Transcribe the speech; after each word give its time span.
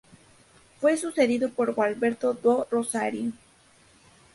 Fue 0.79 0.97
sucedido 0.97 1.51
por 1.51 1.75
Gualberto 1.75 2.33
do 2.33 2.67
Rosário. 2.71 3.33